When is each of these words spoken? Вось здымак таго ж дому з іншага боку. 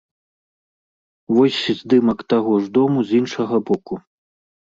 Вось 1.35 1.59
здымак 1.81 2.19
таго 2.35 2.53
ж 2.63 2.71
дому 2.79 2.99
з 3.11 3.21
іншага 3.21 3.61
боку. 3.69 3.93